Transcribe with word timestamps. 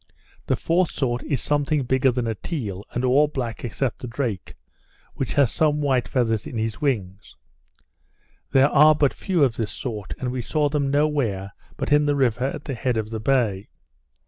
The 0.47 0.55
fourth 0.55 0.89
sort 0.89 1.21
is 1.21 1.43
something 1.43 1.83
bigger 1.83 2.11
than 2.11 2.25
a 2.25 2.33
teal, 2.33 2.83
and 2.91 3.05
all 3.05 3.27
black 3.27 3.63
except 3.63 3.99
the 3.99 4.07
drake, 4.07 4.55
which 5.13 5.35
has 5.35 5.51
some 5.53 5.79
white 5.79 6.07
feathers 6.07 6.47
in 6.47 6.57
his 6.57 6.81
wing. 6.81 7.19
There 8.51 8.69
are 8.69 8.95
but 8.95 9.13
few 9.13 9.43
of 9.43 9.57
this 9.57 9.71
sort, 9.71 10.15
and 10.17 10.31
we 10.31 10.41
saw 10.41 10.69
them 10.69 10.89
no 10.89 11.07
where 11.07 11.51
but 11.77 11.91
in 11.91 12.07
the 12.07 12.15
river 12.15 12.45
at 12.45 12.63
the 12.63 12.73
head 12.73 12.97
of 12.97 13.11
the 13.11 13.19
bay. 13.19 13.69